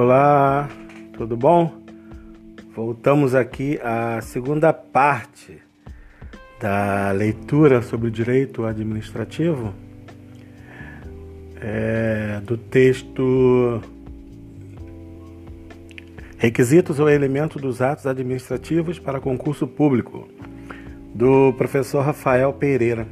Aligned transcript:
Olá, 0.00 0.68
tudo 1.14 1.36
bom? 1.36 1.72
Voltamos 2.72 3.34
aqui 3.34 3.80
à 3.82 4.20
segunda 4.20 4.72
parte 4.72 5.58
da 6.60 7.10
leitura 7.10 7.82
sobre 7.82 8.06
o 8.06 8.10
direito 8.12 8.64
administrativo 8.64 9.74
é, 11.60 12.40
do 12.44 12.56
texto 12.56 13.82
Requisitos 16.36 17.00
ou 17.00 17.10
elementos 17.10 17.60
dos 17.60 17.82
atos 17.82 18.06
administrativos 18.06 19.00
para 19.00 19.18
concurso 19.18 19.66
público, 19.66 20.28
do 21.12 21.52
professor 21.54 22.04
Rafael 22.04 22.52
Pereira. 22.52 23.04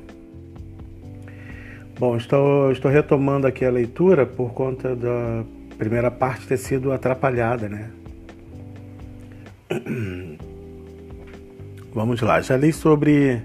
Bom, 1.99 2.17
estou, 2.17 2.71
estou 2.71 2.89
retomando 2.89 3.45
aqui 3.45 3.65
a 3.65 3.71
leitura 3.73 4.25
por 4.25 4.53
conta 4.53 4.95
da 4.95 5.43
primeira 5.79 6.11
parte 6.11 6.47
ter 6.47 6.57
sido 6.57 6.93
atrapalhada, 6.93 7.69
né? 7.69 7.91
Vamos 11.95 12.21
lá, 12.21 12.41
já 12.41 12.57
li 12.57 12.73
sobre 12.73 13.43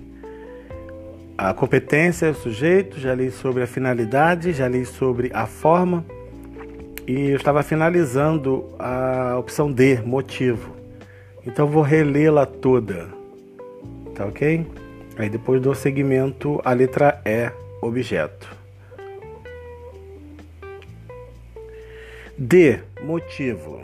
a 1.38 1.54
competência 1.54 2.32
do 2.32 2.38
sujeito, 2.38 3.00
já 3.00 3.16
li 3.16 3.32
sobre 3.32 3.64
a 3.64 3.68
finalidade, 3.68 4.54
já 4.54 4.68
li 4.68 4.86
sobre 4.86 5.32
a 5.34 5.46
forma 5.46 6.06
e 7.08 7.30
eu 7.30 7.36
estava 7.36 7.64
finalizando 7.64 8.70
a 8.78 9.38
opção 9.40 9.72
D, 9.72 10.02
motivo. 10.02 10.76
Então 11.46 11.68
vou 11.68 11.82
relê-la 11.82 12.46
toda, 12.46 13.08
tá 14.16 14.26
ok? 14.26 14.66
Aí 15.18 15.30
depois 15.30 15.62
dou 15.62 15.74
seguimento 15.74 16.62
à 16.64 16.74
letra 16.74 17.22
E, 17.26 17.52
objeto. 17.82 18.61
D. 22.44 22.80
Motivo. 23.04 23.82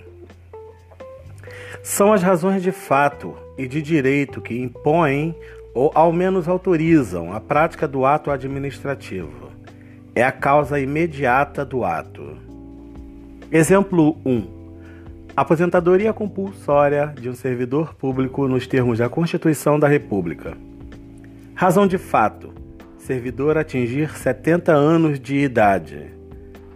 São 1.84 2.12
as 2.12 2.24
razões 2.24 2.64
de 2.64 2.72
fato 2.72 3.36
e 3.56 3.68
de 3.68 3.84
direito 3.84 4.42
que 4.42 4.60
impõem 4.60 5.36
ou 5.76 5.92
ao 5.94 6.12
menos 6.12 6.48
autorizam 6.48 7.32
a 7.32 7.40
prática 7.40 7.88
do 7.88 8.04
ato 8.04 8.32
administrativo. 8.32 9.52
É 10.16 10.24
a 10.24 10.32
causa 10.32 10.80
imediata 10.80 11.64
do 11.64 11.86
ato. 11.86 12.36
Exemplo 13.52 14.18
1. 14.26 14.48
Aposentadoria 15.36 16.12
compulsória 16.12 17.14
de 17.16 17.30
um 17.30 17.36
servidor 17.36 17.94
público 17.94 18.48
nos 18.48 18.66
termos 18.66 18.98
da 18.98 19.08
Constituição 19.08 19.78
da 19.78 19.88
República. 19.88 20.58
Razão 21.54 21.86
de 21.86 22.00
fato: 22.00 22.52
servidor 22.98 23.56
atingir 23.56 24.18
70 24.18 24.72
anos 24.72 25.20
de 25.20 25.36
idade. 25.36 26.08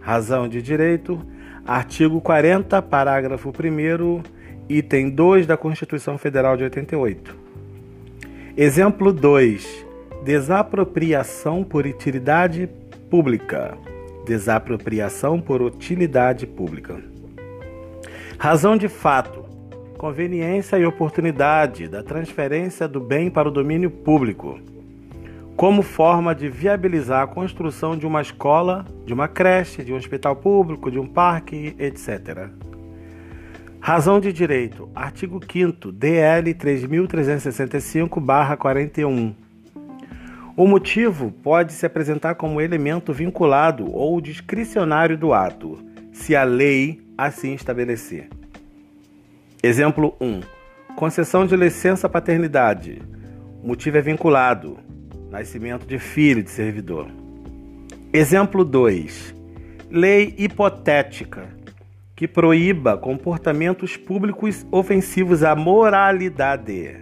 Razão 0.00 0.46
de 0.46 0.62
direito: 0.62 1.20
Artigo 1.66 2.20
40, 2.20 2.82
parágrafo 2.82 3.50
1, 3.50 4.22
item 4.68 5.10
2 5.10 5.46
da 5.46 5.56
Constituição 5.56 6.18
Federal 6.18 6.56
de 6.56 6.64
88. 6.64 7.36
Exemplo 8.56 9.12
2. 9.12 9.86
Desapropriação 10.24 11.62
por 11.62 11.86
utilidade 11.86 12.68
pública. 13.08 13.78
Desapropriação 14.26 15.40
por 15.40 15.62
utilidade 15.62 16.48
pública. 16.48 17.00
Razão 18.36 18.76
de 18.76 18.88
fato. 18.88 19.44
Conveniência 19.96 20.76
e 20.78 20.84
oportunidade 20.84 21.86
da 21.86 22.02
transferência 22.02 22.88
do 22.88 23.00
bem 23.00 23.30
para 23.30 23.48
o 23.48 23.52
domínio 23.52 23.88
público 23.88 24.58
como 25.62 25.80
forma 25.80 26.34
de 26.34 26.48
viabilizar 26.48 27.22
a 27.22 27.26
construção 27.28 27.96
de 27.96 28.04
uma 28.04 28.20
escola, 28.20 28.84
de 29.06 29.14
uma 29.14 29.28
creche, 29.28 29.84
de 29.84 29.92
um 29.92 29.96
hospital 29.96 30.34
público, 30.34 30.90
de 30.90 30.98
um 30.98 31.06
parque, 31.06 31.76
etc. 31.78 32.48
Razão 33.78 34.18
de 34.18 34.32
direito. 34.32 34.90
Artigo 34.92 35.38
5 35.40 35.92
DL 35.92 36.52
3365/41. 36.52 39.36
O 40.56 40.66
motivo 40.66 41.30
pode 41.30 41.72
se 41.72 41.86
apresentar 41.86 42.34
como 42.34 42.60
elemento 42.60 43.12
vinculado 43.12 43.88
ou 43.88 44.20
discricionário 44.20 45.16
do 45.16 45.32
ato, 45.32 45.78
se 46.12 46.34
a 46.34 46.42
lei 46.42 47.00
assim 47.16 47.54
estabelecer. 47.54 48.28
Exemplo 49.62 50.16
1. 50.20 50.40
Concessão 50.96 51.46
de 51.46 51.54
licença 51.54 52.08
paternidade. 52.08 53.00
O 53.62 53.68
motivo 53.68 53.98
é 53.98 54.02
vinculado 54.02 54.90
nascimento 55.32 55.86
de 55.86 55.98
filho 55.98 56.42
de 56.42 56.50
servidor. 56.50 57.08
Exemplo 58.12 58.66
2. 58.66 59.34
Lei 59.90 60.34
hipotética 60.36 61.48
que 62.14 62.28
proíba 62.28 62.98
comportamentos 62.98 63.96
públicos 63.96 64.66
ofensivos 64.70 65.42
à 65.42 65.56
moralidade. 65.56 67.00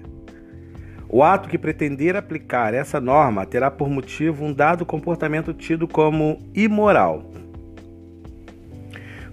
O 1.08 1.24
ato 1.24 1.48
que 1.48 1.58
pretender 1.58 2.14
aplicar 2.14 2.72
essa 2.72 3.00
norma 3.00 3.44
terá 3.44 3.68
por 3.68 3.90
motivo 3.90 4.44
um 4.44 4.52
dado 4.52 4.86
comportamento 4.86 5.52
tido 5.52 5.88
como 5.88 6.38
imoral. 6.54 7.28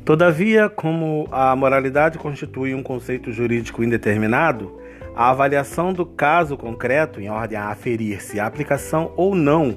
Todavia, 0.03 0.69
como 0.69 1.27
a 1.31 1.55
moralidade 1.55 2.17
constitui 2.17 2.73
um 2.73 2.81
conceito 2.81 3.31
jurídico 3.31 3.83
indeterminado, 3.83 4.86
a 5.17 5.31
avaliação 5.31 5.91
do 5.91 6.05
caso 6.05 6.55
concreto, 6.55 7.19
em 7.19 7.27
ordem 7.27 7.57
a 7.57 7.69
aferir 7.69 8.21
se 8.21 8.39
a 8.39 8.45
aplicação 8.45 9.11
ou 9.17 9.33
não 9.33 9.75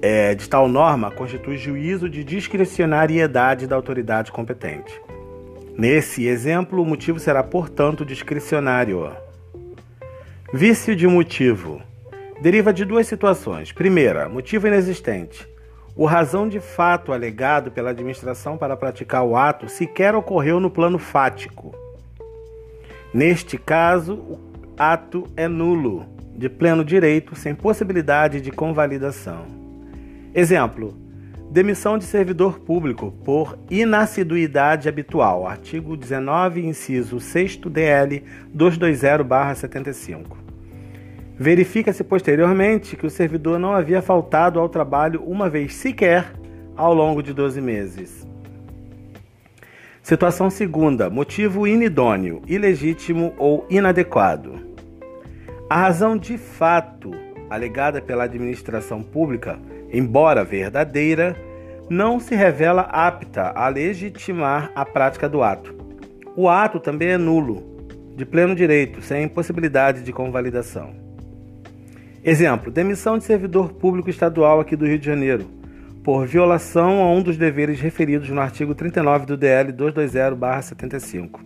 é, 0.00 0.34
de 0.34 0.48
tal 0.48 0.66
norma 0.66 1.10
constitui 1.10 1.58
juízo 1.58 2.08
de 2.08 2.24
discricionariedade 2.24 3.66
da 3.66 3.76
autoridade 3.76 4.32
competente. 4.32 4.98
Nesse 5.76 6.26
exemplo, 6.26 6.80
o 6.80 6.86
motivo 6.86 7.18
será, 7.18 7.42
portanto, 7.42 8.02
discricionário. 8.02 9.12
Vício 10.50 10.96
de 10.96 11.06
motivo 11.06 11.82
deriva 12.40 12.72
de 12.72 12.86
duas 12.86 13.06
situações. 13.06 13.70
Primeira, 13.70 14.30
motivo 14.30 14.66
inexistente. 14.66 15.46
O 15.94 16.06
razão 16.06 16.48
de 16.48 16.58
fato 16.58 17.12
alegado 17.12 17.70
pela 17.70 17.90
administração 17.90 18.56
para 18.56 18.78
praticar 18.78 19.24
o 19.24 19.36
ato 19.36 19.68
sequer 19.68 20.14
ocorreu 20.14 20.58
no 20.58 20.70
plano 20.70 20.98
fático. 20.98 21.89
Neste 23.12 23.58
caso, 23.58 24.14
o 24.14 24.38
ato 24.78 25.26
é 25.36 25.48
nulo, 25.48 26.06
de 26.36 26.48
pleno 26.48 26.84
direito, 26.84 27.34
sem 27.34 27.54
possibilidade 27.54 28.40
de 28.40 28.52
convalidação. 28.52 29.46
Exemplo: 30.32 30.96
demissão 31.50 31.98
de 31.98 32.04
servidor 32.04 32.60
público 32.60 33.12
por 33.24 33.58
inassiduidade 33.68 34.88
habitual. 34.88 35.44
Artigo 35.44 35.96
19, 35.96 36.64
inciso 36.64 37.18
6 37.18 37.56
DL 37.56 38.22
220/75. 38.56 40.38
Verifica-se 41.36 42.04
posteriormente 42.04 42.96
que 42.96 43.06
o 43.06 43.10
servidor 43.10 43.58
não 43.58 43.72
havia 43.72 44.00
faltado 44.00 44.60
ao 44.60 44.68
trabalho 44.68 45.20
uma 45.24 45.50
vez 45.50 45.74
sequer 45.74 46.32
ao 46.76 46.94
longo 46.94 47.22
de 47.22 47.34
12 47.34 47.60
meses. 47.60 48.24
Situação 50.02 50.48
segunda: 50.48 51.10
motivo 51.10 51.66
inidôneo, 51.66 52.42
ilegítimo 52.46 53.34
ou 53.36 53.66
inadequado. 53.68 54.58
A 55.68 55.76
razão 55.76 56.16
de 56.16 56.38
fato 56.38 57.10
alegada 57.48 58.00
pela 58.00 58.24
administração 58.24 59.02
pública, 59.02 59.58
embora 59.92 60.44
verdadeira, 60.44 61.36
não 61.88 62.18
se 62.18 62.34
revela 62.34 62.82
apta 62.82 63.52
a 63.54 63.68
legitimar 63.68 64.70
a 64.74 64.84
prática 64.84 65.28
do 65.28 65.42
ato. 65.42 65.74
O 66.36 66.48
ato 66.48 66.80
também 66.80 67.08
é 67.08 67.18
nulo, 67.18 67.62
de 68.16 68.24
pleno 68.24 68.54
direito, 68.54 69.02
sem 69.02 69.28
possibilidade 69.28 70.02
de 70.02 70.12
convalidação. 70.12 70.94
Exemplo: 72.24 72.70
demissão 72.70 73.18
de 73.18 73.24
servidor 73.24 73.74
público 73.74 74.08
estadual 74.08 74.60
aqui 74.60 74.74
do 74.74 74.86
Rio 74.86 74.98
de 74.98 75.06
Janeiro 75.06 75.59
por 76.02 76.26
violação 76.26 77.02
a 77.02 77.12
um 77.12 77.22
dos 77.22 77.36
deveres 77.36 77.80
referidos 77.80 78.28
no 78.30 78.40
artigo 78.40 78.74
39 78.74 79.26
do 79.26 79.36
DL 79.36 79.72
220/75. 79.72 81.40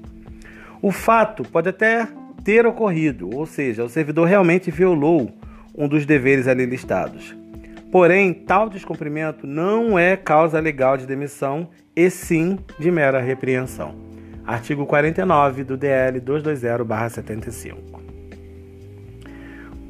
O 0.81 0.93
fato 0.93 1.43
pode 1.45 1.69
até 1.69 2.07
ter 2.45 2.67
ocorrido, 2.67 3.31
ou 3.35 3.47
seja, 3.47 3.83
o 3.83 3.89
servidor 3.89 4.29
realmente 4.29 4.71
violou 4.71 5.33
um 5.77 5.89
dos 5.89 6.07
deveres 6.07 6.47
ali 6.47 6.67
listados. 6.67 7.35
Porém, 7.91 8.35
tal 8.35 8.69
descumprimento 8.69 9.47
não 9.47 9.99
é 9.99 10.17
causa 10.17 10.61
legal 10.61 10.97
de 10.97 11.07
demissão 11.07 11.69
e 11.97 12.11
sim 12.11 12.59
de 12.79 12.91
mera 12.91 13.21
repreensão. 13.21 13.95
Artigo 14.47 14.85
49 14.85 15.65
do 15.65 15.77
DL 15.77 16.21
220/75. 16.21 17.77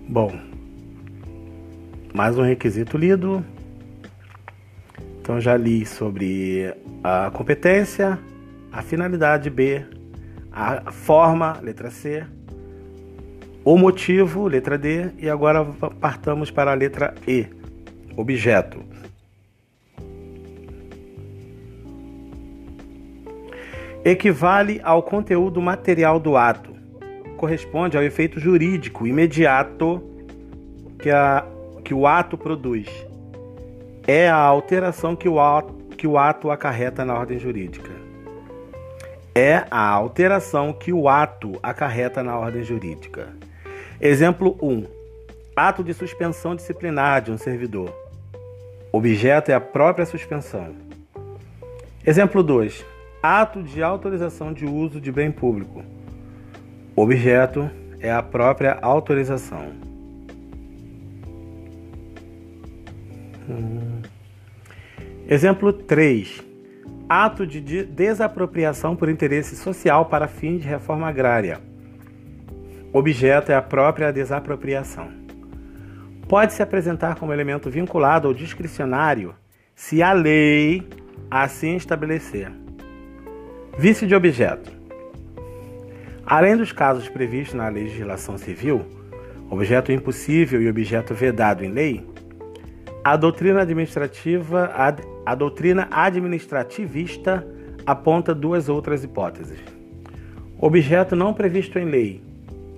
Bom, 0.09 0.33
mais 2.15 2.39
um 2.39 2.43
requisito 2.43 2.97
lido. 2.97 3.45
Então 5.25 5.41
já 5.41 5.57
li 5.57 5.87
sobre 5.87 6.71
a 7.03 7.31
competência, 7.31 8.19
a 8.71 8.83
finalidade 8.83 9.49
B, 9.49 9.83
a 10.53 10.93
forma, 10.93 11.59
letra 11.63 11.91
C, 11.91 12.25
o 13.65 13.79
motivo, 13.79 14.47
letra 14.47 14.77
D, 14.77 15.13
e 15.17 15.31
agora 15.31 15.65
partamos 15.99 16.51
para 16.51 16.73
a 16.73 16.75
letra 16.75 17.15
E, 17.27 17.47
objeto. 18.15 18.85
equivale 24.05 24.83
ao 24.85 25.03
conteúdo 25.03 25.63
material 25.63 26.21
do 26.21 26.37
ato, 26.37 26.77
corresponde 27.39 27.97
ao 27.97 28.03
efeito 28.03 28.39
jurídico 28.39 29.07
imediato 29.07 30.03
que, 30.99 31.09
a, 31.09 31.47
que 31.83 31.95
o 31.95 32.07
ato 32.07 32.37
produz. 32.37 32.87
É 34.07 34.29
a 34.29 34.37
alteração 34.37 35.17
que 35.17 35.29
o 35.29 35.41
ato, 35.41 35.73
que 35.97 36.07
o 36.07 36.19
ato 36.19 36.51
acarreta 36.51 37.05
na 37.05 37.15
ordem 37.15 37.39
jurídica. 37.39 37.91
É 39.35 39.65
a 39.71 39.89
alteração 39.89 40.73
que 40.73 40.93
o 40.93 41.09
ato 41.09 41.59
acarreta 41.63 42.23
na 42.23 42.39
ordem 42.39 42.63
jurídica. 42.63 43.29
Exemplo 44.01 44.59
1. 44.63 44.85
Ato 45.57 45.83
de 45.83 45.95
suspensão 45.95 46.55
disciplinar 46.55 47.23
de 47.23 47.33
um 47.33 47.39
servidor. 47.39 47.93
Objeto 48.93 49.51
é 49.51 49.55
a 49.55 49.61
própria 49.61 50.05
suspensão. 50.05 50.75
Exemplo 52.07 52.43
2. 52.43 52.85
Ato 53.23 53.63
de 53.63 53.83
autorização 53.83 54.53
de 54.53 54.67
uso 54.67 55.01
de 55.01 55.11
bem 55.11 55.33
público. 55.33 55.83
Objeto 56.95 57.71
é 57.99 58.13
a 58.13 58.23
própria 58.23 58.79
autorização. 58.83 59.73
Hum. 63.49 63.84
Exemplo 65.27 65.73
3. 65.73 66.45
Ato 67.09 67.47
de 67.47 67.83
desapropriação 67.85 68.95
por 68.95 69.09
interesse 69.09 69.57
social 69.57 70.05
para 70.05 70.29
fins 70.29 70.61
de 70.61 70.69
reforma 70.69 71.09
agrária. 71.09 71.61
Objeto 72.93 73.51
é 73.51 73.55
a 73.55 73.63
própria 73.63 74.13
desapropriação. 74.13 75.09
Pode 76.29 76.53
se 76.53 76.63
apresentar 76.63 77.17
como 77.17 77.33
elemento 77.33 77.71
vinculado 77.71 78.29
ou 78.29 78.35
discricionário 78.35 79.35
se 79.75 80.03
a 80.03 80.13
lei 80.13 80.87
assim 81.31 81.75
estabelecer. 81.77 82.53
Vice 83.79 84.07
de 84.07 84.15
objeto. 84.15 84.71
Além 86.27 86.55
dos 86.55 86.71
casos 86.71 87.09
previstos 87.09 87.55
na 87.55 87.69
legislação 87.69 88.37
civil, 88.37 88.85
objeto 89.49 89.91
impossível 89.91 90.61
e 90.61 90.69
objeto 90.69 91.15
vedado 91.15 91.65
em 91.65 91.71
lei, 91.71 92.07
a 93.03 93.17
doutrina 93.17 93.63
administrativa, 93.63 94.71
a, 94.75 94.95
a 95.25 95.35
doutrina 95.35 95.89
administrativista 95.91 97.47
aponta 97.87 98.35
duas 98.35 98.69
outras 98.69 99.05
hipóteses. 99.05 99.59
Objeto 100.59 101.15
não 101.17 101.35
previsto 101.35 101.79
em 101.79 101.85
lei. 101.85 102.23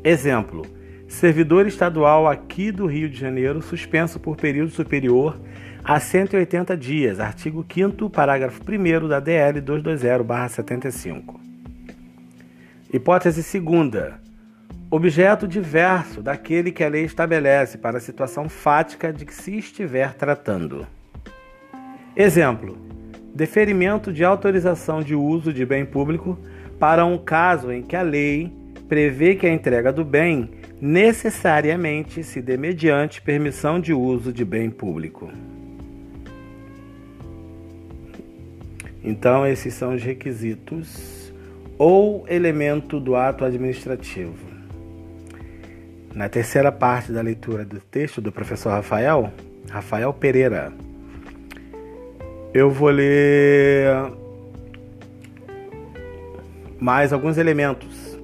Exemplo: 0.02 0.62
servidor 1.08 1.66
estadual 1.66 2.26
aqui 2.26 2.70
do 2.70 2.86
Rio 2.86 3.08
de 3.08 3.18
Janeiro 3.18 3.62
suspenso 3.62 4.18
por 4.18 4.36
período 4.36 4.70
superior 4.70 5.38
a 5.84 6.00
180 6.00 6.76
dias, 6.76 7.20
artigo 7.20 7.64
5 7.72 8.10
parágrafo 8.10 8.60
1 8.60 9.08
da 9.08 9.20
DL 9.20 9.60
220/75. 9.60 11.40
Hipótese 12.92 13.42
segunda. 13.42 14.20
Objeto 14.90 15.46
diverso 15.48 16.22
daquele 16.22 16.70
que 16.70 16.84
a 16.84 16.88
lei 16.88 17.04
estabelece 17.04 17.76
para 17.78 17.98
a 17.98 18.00
situação 18.00 18.48
fática 18.48 19.12
de 19.12 19.24
que 19.24 19.34
se 19.34 19.58
estiver 19.58 20.14
tratando. 20.14 20.86
Exemplo: 22.16 22.78
deferimento 23.34 24.10
de 24.10 24.24
autorização 24.24 25.02
de 25.02 25.14
uso 25.14 25.52
de 25.52 25.66
bem 25.66 25.84
público 25.84 26.38
para 26.78 27.04
um 27.04 27.18
caso 27.18 27.70
em 27.70 27.82
que 27.82 27.94
a 27.94 28.02
lei 28.02 28.50
prevê 28.88 29.34
que 29.34 29.46
a 29.46 29.52
entrega 29.52 29.92
do 29.92 30.04
bem 30.04 30.50
necessariamente 30.80 32.24
se 32.24 32.40
dê 32.40 32.56
mediante 32.56 33.20
permissão 33.20 33.78
de 33.78 33.92
uso 33.92 34.32
de 34.32 34.44
bem 34.44 34.70
público. 34.70 35.30
Então, 39.04 39.46
esses 39.46 39.74
são 39.74 39.94
os 39.94 40.02
requisitos 40.02 41.32
ou 41.78 42.26
elemento 42.28 42.98
do 42.98 43.14
ato 43.14 43.44
administrativo. 43.44 44.34
Na 46.14 46.28
terceira 46.28 46.72
parte 46.72 47.12
da 47.12 47.20
leitura 47.20 47.64
do 47.64 47.78
texto 47.78 48.20
do 48.20 48.32
professor 48.32 48.70
Rafael, 48.70 49.32
Rafael 49.68 50.12
Pereira, 50.12 50.72
eu 52.56 52.70
vou 52.70 52.88
ler 52.88 53.86
mais 56.80 57.12
alguns 57.12 57.36
elementos, 57.36 58.18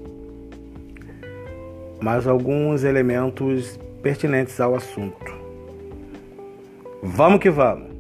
mais 2.00 2.26
alguns 2.26 2.82
elementos 2.82 3.79
pertinentes 4.02 4.58
ao 4.58 4.75
assunto. 4.75 5.34
Vamos 7.02 7.40
que 7.40 7.50
vamos! 7.50 7.91